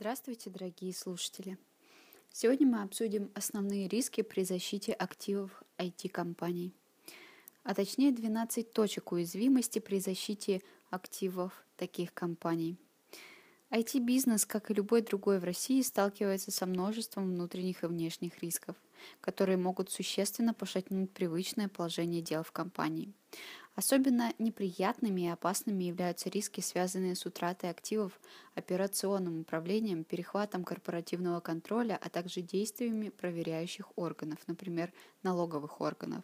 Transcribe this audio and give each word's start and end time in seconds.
Здравствуйте, 0.00 0.48
дорогие 0.48 0.94
слушатели! 0.94 1.58
Сегодня 2.32 2.66
мы 2.66 2.80
обсудим 2.80 3.30
основные 3.34 3.86
риски 3.86 4.22
при 4.22 4.44
защите 4.44 4.94
активов 4.94 5.62
IT-компаний, 5.76 6.72
а 7.64 7.74
точнее 7.74 8.10
12 8.10 8.72
точек 8.72 9.12
уязвимости 9.12 9.78
при 9.78 10.00
защите 10.00 10.62
активов 10.88 11.52
таких 11.76 12.14
компаний. 12.14 12.78
IT-бизнес, 13.70 14.46
как 14.46 14.70
и 14.70 14.74
любой 14.74 15.02
другой 15.02 15.38
в 15.38 15.44
России, 15.44 15.82
сталкивается 15.82 16.50
со 16.50 16.64
множеством 16.64 17.28
внутренних 17.28 17.84
и 17.84 17.86
внешних 17.86 18.42
рисков, 18.42 18.76
которые 19.20 19.58
могут 19.58 19.90
существенно 19.90 20.54
пошатнуть 20.54 21.10
привычное 21.10 21.68
положение 21.68 22.22
дел 22.22 22.42
в 22.42 22.52
компании. 22.52 23.12
Особенно 23.80 24.34
неприятными 24.38 25.22
и 25.22 25.28
опасными 25.28 25.84
являются 25.84 26.28
риски, 26.28 26.60
связанные 26.60 27.14
с 27.14 27.24
утратой 27.24 27.70
активов, 27.70 28.20
операционным 28.54 29.40
управлением, 29.40 30.04
перехватом 30.04 30.64
корпоративного 30.64 31.40
контроля, 31.40 31.98
а 31.98 32.10
также 32.10 32.42
действиями 32.42 33.08
проверяющих 33.08 33.96
органов, 33.96 34.38
например, 34.46 34.92
налоговых 35.22 35.80
органов. 35.80 36.22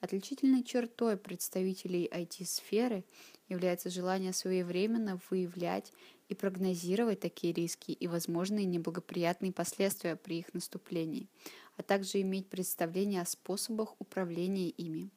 Отличительной 0.00 0.62
чертой 0.62 1.16
представителей 1.16 2.08
IT-сферы 2.08 3.02
является 3.48 3.90
желание 3.90 4.32
своевременно 4.32 5.18
выявлять 5.28 5.92
и 6.28 6.36
прогнозировать 6.36 7.18
такие 7.18 7.52
риски 7.52 7.90
и 7.90 8.06
возможные 8.06 8.64
неблагоприятные 8.64 9.52
последствия 9.52 10.14
при 10.14 10.38
их 10.38 10.54
наступлении, 10.54 11.28
а 11.76 11.82
также 11.82 12.20
иметь 12.20 12.48
представление 12.48 13.22
о 13.22 13.26
способах 13.26 13.96
управления 14.00 14.68
ими. 14.68 15.10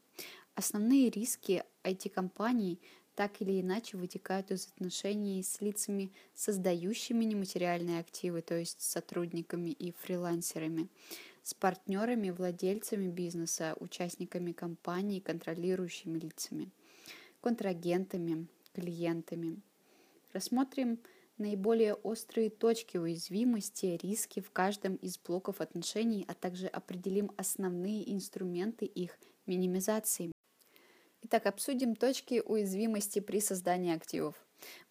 Основные 0.59 1.09
риски 1.09 1.63
IT-компаний 1.85 2.81
так 3.15 3.41
или 3.41 3.61
иначе 3.61 3.95
вытекают 3.95 4.51
из 4.51 4.67
отношений 4.67 5.41
с 5.41 5.61
лицами, 5.61 6.11
создающими 6.35 7.23
нематериальные 7.23 8.01
активы, 8.01 8.41
то 8.41 8.55
есть 8.55 8.81
сотрудниками 8.81 9.69
и 9.69 9.93
фрилансерами, 9.93 10.89
с 11.43 11.53
партнерами, 11.53 12.31
владельцами 12.31 13.07
бизнеса, 13.07 13.73
участниками 13.79 14.51
компании, 14.51 15.21
контролирующими 15.21 16.19
лицами, 16.19 16.69
контрагентами, 17.39 18.47
клиентами. 18.73 19.61
Рассмотрим 20.33 20.99
наиболее 21.37 21.93
острые 21.93 22.49
точки 22.49 22.97
уязвимости, 22.97 23.97
риски 24.03 24.41
в 24.41 24.51
каждом 24.51 24.95
из 24.95 25.17
блоков 25.19 25.61
отношений, 25.61 26.25
а 26.27 26.33
также 26.33 26.67
определим 26.67 27.31
основные 27.37 28.13
инструменты 28.13 28.83
их 28.83 29.17
минимизации. 29.45 30.33
Итак, 31.31 31.45
обсудим 31.45 31.95
точки 31.95 32.41
уязвимости 32.43 33.19
при 33.19 33.39
создании 33.39 33.93
активов. 33.93 34.33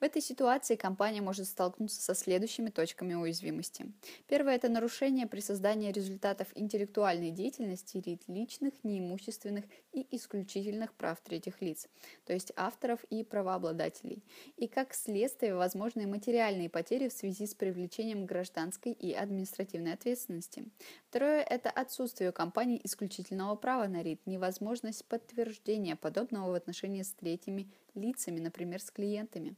В 0.01 0.03
этой 0.03 0.23
ситуации 0.23 0.77
компания 0.77 1.21
может 1.21 1.47
столкнуться 1.47 2.01
со 2.01 2.15
следующими 2.15 2.71
точками 2.71 3.15
уязвимости. 3.15 3.93
Первое– 4.27 4.55
это 4.57 4.69
нарушение 4.69 5.27
при 5.27 5.41
создании 5.41 5.93
результатов 5.93 6.49
интеллектуальной 6.55 7.31
деятельности 7.31 8.19
личных, 8.27 8.73
неимущественных 8.83 9.65
и 9.93 10.07
исключительных 10.17 10.95
прав 10.95 11.21
третьих 11.21 11.61
лиц, 11.61 11.89
то 12.25 12.33
есть 12.33 12.53
авторов 12.57 13.03
и 13.05 13.25
правообладателей, 13.25 14.23
и 14.57 14.69
как 14.69 14.95
следствие 14.95 15.55
возможные 15.55 16.07
материальные 16.07 16.69
потери 16.69 17.09
в 17.09 17.13
связи 17.13 17.47
с 17.47 17.55
привлечением 17.55 18.27
гражданской 18.27 18.93
и 18.93 19.13
административной 19.13 19.95
ответственности. 19.95 20.65
Второе– 21.09 21.43
это 21.51 21.71
отсутствие 21.71 22.31
у 22.31 22.33
компании 22.33 22.81
исключительного 22.85 23.57
права 23.57 23.89
на 23.89 24.03
РИД, 24.03 24.27
невозможность 24.27 25.05
подтверждения 25.07 25.97
подобного 25.97 26.53
в 26.53 26.55
отношении 26.55 27.03
с 27.03 27.13
третьими 27.13 27.69
лицами, 27.99 28.41
например, 28.41 28.81
с 28.81 28.91
клиентами. 28.91 29.57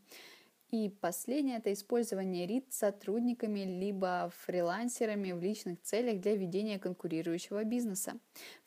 И 0.70 0.88
последнее– 0.88 1.56
это 1.58 1.72
использование 1.72 2.46
РИД 2.46 2.72
сотрудниками 2.72 3.60
либо 3.60 4.32
фрилансерами 4.46 5.32
в 5.32 5.42
личных 5.42 5.82
целях 5.82 6.20
для 6.20 6.36
ведения 6.36 6.78
конкурирующего 6.78 7.64
бизнеса. 7.64 8.18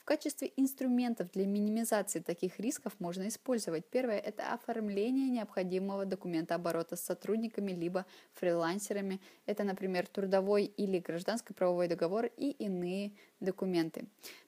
В 0.04 0.06
качестве 0.06 0.52
инструментов 0.58 1.32
для 1.32 1.46
минимизации 1.46 2.20
таких 2.20 2.60
рисков 2.60 2.92
можно 3.00 3.26
использовать. 3.30 3.86
Первое– 3.86 4.20
это 4.20 4.52
оформление 4.52 5.30
необходимого 5.30 6.04
документа 6.04 6.56
оборота 6.56 6.98
с 6.98 7.06
сотрудниками 7.06 7.72
либо 7.72 8.06
фрилансерами. 8.34 9.22
Это, 9.46 9.64
например, 9.64 10.06
трудовой 10.08 10.66
или 10.66 11.00
гражданско-правовой 11.00 11.88
договор 11.88 12.26
и 12.26 12.52
иные 12.52 13.14
документы. 13.40 14.06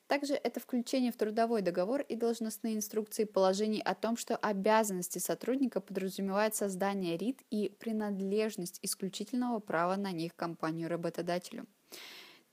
Также 0.08 0.34
это 0.34 0.60
включение 0.60 1.14
в 1.14 1.16
трудовой 1.16 1.62
договор 1.62 2.02
и 2.02 2.18
должностные 2.18 2.76
инструкции 2.76 3.24
положений 3.24 3.82
о 3.86 3.96
том, 3.96 4.18
что 4.18 4.36
обязанности 4.36 5.20
сотрудника 5.20 5.80
подразумевают 5.80 6.54
создание 6.56 7.16
РИД 7.16 7.44
и 7.50 7.70
принадлежность 7.80 8.80
исключительного 8.82 9.60
права 9.60 9.96
на 9.96 10.12
них 10.12 10.36
компанию-работодателю. 10.36 11.66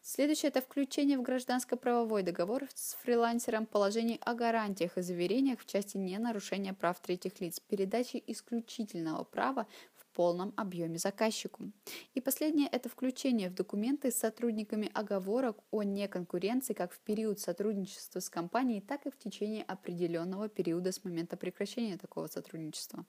Следующее– 0.05 0.49
это 0.51 0.61
включение 0.61 1.17
в 1.17 1.23
гражданско-правовой 1.23 2.23
договор 2.25 2.65
с 2.75 2.95
фрилансером 3.03 3.67
положений 3.67 4.19
о 4.23 4.35
гарантиях 4.35 4.99
и 4.99 5.03
заверениях 5.03 5.61
в 5.61 5.67
части 5.67 5.97
ненарушения 5.97 6.75
прав 6.75 7.01
третьих 7.01 7.41
лиц, 7.41 7.61
передачи 7.61 8.23
исключительного 8.27 9.23
права 9.23 9.67
полном 10.13 10.53
объеме 10.57 10.99
заказчику. 10.99 11.73
И 12.15 12.21
последнее– 12.21 12.69
это 12.73 12.89
включение 12.89 13.49
в 13.49 13.55
документы 13.55 14.11
с 14.11 14.17
сотрудниками 14.17 14.91
оговорок 14.93 15.59
о 15.71 15.83
неконкуренции 15.83 16.75
как 16.75 16.93
в 16.93 17.01
период 17.01 17.41
сотрудничества 17.41 18.21
с 18.21 18.29
компанией, 18.29 18.81
так 18.81 19.07
и 19.07 19.11
в 19.11 19.19
течение 19.19 19.65
определенного 19.65 20.49
периода 20.49 20.93
с 20.93 21.05
момента 21.05 21.37
прекращения 21.37 21.97
такого 21.97 22.27
сотрудничества. 22.27 23.05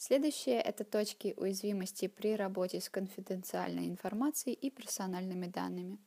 Следующее– 0.00 0.60
это 0.64 0.84
точки 0.84 1.34
уязвимости 1.36 2.06
при 2.06 2.36
работе 2.36 2.80
с 2.80 2.88
конфиденциальной 2.88 3.88
информацией 3.88 4.54
и 4.54 4.70
персональными 4.70 5.48
данными. 5.48 5.98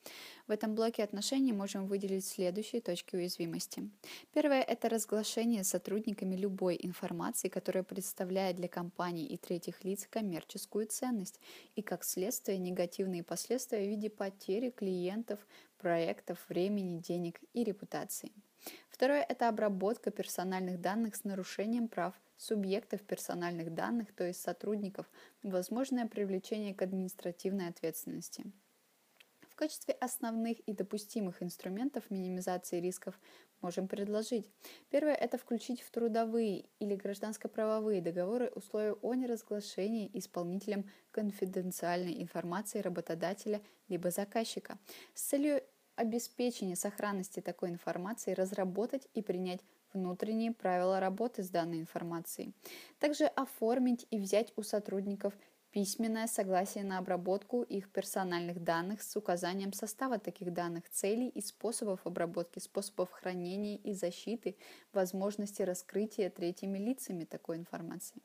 В 0.47 0.51
этом 0.51 0.75
блоке 0.75 1.03
отношений 1.03 1.51
можем 1.51 1.87
выделить 1.87 2.25
следующие 2.25 2.79
точки 2.79 3.17
уязвимости. 3.17 3.89
Первое– 4.31 4.61
это 4.67 4.87
разглашение 4.87 5.65
сотрудниками 5.65 6.37
любой 6.37 6.79
информации, 6.81 7.49
которая 7.49 7.83
представляет 7.83 8.55
для 8.55 8.69
компаний 8.69 9.25
и 9.25 9.35
третьих 9.35 9.83
лиц 9.83 10.07
коммерческую 10.09 10.87
ценность 10.87 11.41
и, 11.75 11.81
как 11.81 12.05
следствие, 12.05 12.59
негативные 12.59 13.23
последствия 13.23 13.85
в 13.85 13.89
виде 13.89 14.09
потери 14.09 14.69
клиентов, 14.69 15.45
проектов, 15.77 16.37
времени, 16.47 16.97
денег 16.97 17.41
и 17.51 17.65
репутации. 17.65 18.31
Второе– 18.89 19.23
это 19.29 19.49
обработка 19.49 20.11
персональных 20.11 20.79
данных 20.79 21.15
с 21.15 21.23
нарушением 21.23 21.87
прав 21.87 22.13
субъектов 22.37 23.01
персональных 23.01 23.73
данных, 23.73 24.13
то 24.13 24.23
есть 24.25 24.41
сотрудников, 24.41 25.09
возможное 25.43 26.07
привлечение 26.07 26.73
к 26.73 26.81
административной 26.81 27.67
ответственности. 27.67 28.51
В 29.49 29.55
качестве 29.55 29.93
основных 29.95 30.59
и 30.61 30.73
допустимых 30.73 31.43
инструментов 31.43 32.09
минимизации 32.09 32.79
рисков 32.79 33.19
можем 33.61 33.87
предложить. 33.87 34.49
Первое– 34.89 35.13
это 35.15 35.37
включить 35.37 35.81
в 35.81 35.91
трудовые 35.91 36.65
или 36.79 36.95
гражданско-правовые 36.95 38.01
договоры 38.01 38.49
условия 38.55 38.93
о 38.93 39.13
неразглашении 39.13 40.09
исполнителем 40.13 40.89
конфиденциальной 41.11 42.21
информации 42.23 42.79
работодателя 42.79 43.61
либо 43.87 44.09
заказчика 44.09 44.79
с 45.13 45.21
целью 45.21 45.61
обеспечения 46.01 46.75
сохранности 46.75 47.39
такой 47.39 47.69
информации 47.69 48.33
разработать 48.33 49.07
и 49.13 49.21
принять 49.21 49.61
внутренние 49.93 50.51
правила 50.51 50.99
работы 50.99 51.43
с 51.43 51.49
данной 51.49 51.79
информацией. 51.79 52.53
Также 52.99 53.25
оформить 53.25 54.07
и 54.09 54.17
взять 54.17 54.51
у 54.55 54.63
сотрудников 54.63 55.33
письменное 55.71 56.27
согласие 56.27 56.83
на 56.83 56.97
обработку 56.97 57.61
их 57.61 57.91
персональных 57.91 58.63
данных 58.63 59.03
с 59.03 59.15
указанием 59.15 59.73
состава 59.73 60.17
таких 60.17 60.51
данных, 60.53 60.89
целей 60.89 61.29
и 61.29 61.41
способов 61.41 61.99
обработки, 62.05 62.59
способов 62.59 63.11
хранения 63.11 63.77
и 63.77 63.93
защиты, 63.93 64.57
возможности 64.93 65.61
раскрытия 65.61 66.29
третьими 66.29 66.79
лицами 66.79 67.25
такой 67.25 67.57
информации. 67.57 68.21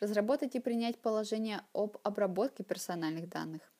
Разработать 0.00 0.54
и 0.54 0.60
принять 0.60 0.98
положение 0.98 1.62
об 1.72 1.98
обработке 2.04 2.62
персональных 2.62 3.28
данных. 3.28 3.71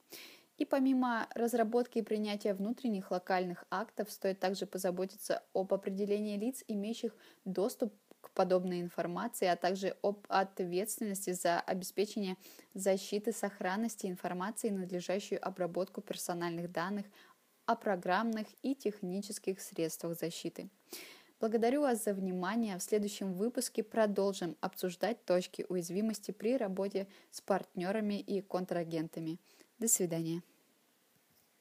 И 0.63 0.65
помимо 0.65 1.27
разработки 1.35 1.99
и 1.99 2.03
принятия 2.03 2.55
внутренних 2.55 3.11
локальных 3.11 3.65
актов, 3.69 4.13
стоит 4.13 4.39
также 4.39 4.65
позаботиться 4.65 5.43
об 5.55 5.75
определении 5.75 6.39
лиц, 6.39 6.63
имеющих 6.69 7.17
доступ 7.45 7.93
к 8.21 8.31
подобной 8.31 8.81
информации, 8.81 9.49
а 9.49 9.57
также 9.57 9.97
об 10.03 10.25
ответственности 10.29 11.33
за 11.33 11.59
обеспечение 11.59 12.37
защиты 12.75 13.33
сохранности 13.33 14.07
информации 14.07 14.69
и 14.69 14.71
надлежащую 14.71 15.45
обработку 15.45 16.01
персональных 16.01 16.71
данных 16.71 17.07
о 17.67 17.75
программных 17.75 18.47
и 18.63 18.77
технических 18.77 19.61
средствах 19.61 20.17
защиты. 20.17 20.69
Благодарю 21.41 21.81
вас 21.81 22.05
за 22.05 22.15
внимание. 22.15 22.79
В 22.79 22.85
следующем 22.85 23.33
выпуске 23.33 23.83
продолжим 23.83 24.57
обсуждать 24.61 25.25
точки 25.25 25.67
уязвимости 25.69 26.31
при 26.31 26.57
работе 26.57 27.09
с 27.33 27.41
партнерами 27.41 28.21
и 28.21 28.43
контрагентами. 28.43 29.41
До 29.81 29.89
свидания. 29.89 30.45